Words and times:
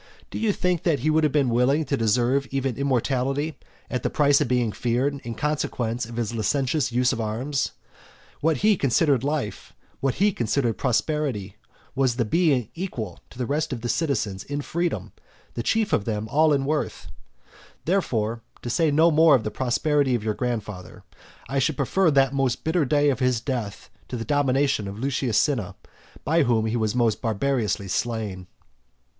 Do 0.31 0.39
you 0.39 0.51
think 0.51 0.81
that 0.81 1.01
he 1.01 1.11
would 1.11 1.23
have 1.23 1.31
been 1.31 1.51
willing 1.51 1.85
to 1.85 1.95
deserve 1.95 2.47
even 2.49 2.75
immortality, 2.75 3.59
at 3.87 4.01
the 4.01 4.09
price 4.09 4.41
of 4.41 4.47
being 4.47 4.71
feared 4.71 5.21
in 5.23 5.35
consequence 5.35 6.07
of 6.07 6.15
his 6.15 6.33
licentious 6.33 6.91
use 6.91 7.13
of 7.13 7.21
arms? 7.21 7.73
What 8.39 8.57
he 8.65 8.75
considered 8.77 9.23
life, 9.23 9.73
what 9.99 10.15
he 10.15 10.31
considered 10.31 10.79
prosperity, 10.79 11.57
was 11.93 12.15
the 12.15 12.25
being 12.25 12.69
equal 12.73 13.19
to 13.29 13.37
the 13.37 13.45
rest 13.45 13.71
of 13.71 13.81
the 13.81 13.89
citizens 13.89 14.43
in 14.43 14.63
freedom, 14.63 15.13
and 15.55 15.63
chief 15.63 15.93
of 15.93 16.05
them 16.05 16.27
all 16.29 16.51
in 16.51 16.65
worth. 16.65 17.11
Therefore, 17.85 18.41
to 18.63 18.71
say 18.71 18.89
no 18.89 19.11
more 19.11 19.35
of 19.35 19.43
the 19.43 19.51
prosperity 19.51 20.15
of 20.15 20.23
your 20.23 20.33
grandfather, 20.33 21.03
I 21.47 21.59
should 21.59 21.77
prefer 21.77 22.09
that 22.09 22.33
most 22.33 22.63
bitter 22.63 22.85
day 22.85 23.11
of 23.11 23.19
his 23.19 23.39
death 23.39 23.91
to 24.07 24.17
the 24.17 24.25
domination 24.25 24.87
of 24.87 24.97
Lucius 24.97 25.37
Cinna, 25.37 25.75
by 26.25 26.41
whom 26.41 26.65
he 26.65 26.75
was 26.75 26.95
most 26.95 27.21
barbarously 27.21 27.87
slain. 27.87 28.47